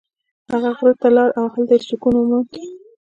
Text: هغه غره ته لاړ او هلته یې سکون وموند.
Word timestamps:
هغه 0.51 0.69
غره 0.77 0.93
ته 1.01 1.07
لاړ 1.15 1.29
او 1.39 1.45
هلته 1.53 1.73
یې 1.77 1.81
سکون 1.89 2.13
وموند. 2.17 2.49